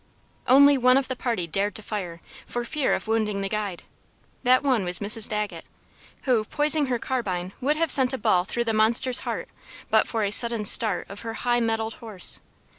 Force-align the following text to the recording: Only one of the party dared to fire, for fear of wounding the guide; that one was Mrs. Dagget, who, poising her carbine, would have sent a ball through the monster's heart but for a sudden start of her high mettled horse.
Only 0.47 0.79
one 0.79 0.97
of 0.97 1.09
the 1.09 1.15
party 1.15 1.45
dared 1.45 1.75
to 1.75 1.83
fire, 1.83 2.21
for 2.47 2.65
fear 2.65 2.95
of 2.95 3.07
wounding 3.07 3.41
the 3.41 3.47
guide; 3.47 3.83
that 4.41 4.63
one 4.63 4.83
was 4.83 4.97
Mrs. 4.97 5.29
Dagget, 5.29 5.63
who, 6.23 6.43
poising 6.43 6.87
her 6.87 6.97
carbine, 6.97 7.53
would 7.61 7.75
have 7.75 7.91
sent 7.91 8.11
a 8.11 8.17
ball 8.17 8.43
through 8.43 8.63
the 8.63 8.73
monster's 8.73 9.19
heart 9.19 9.47
but 9.91 10.07
for 10.07 10.23
a 10.23 10.31
sudden 10.31 10.65
start 10.65 11.07
of 11.07 11.19
her 11.19 11.35
high 11.35 11.59
mettled 11.59 11.93
horse. 12.01 12.39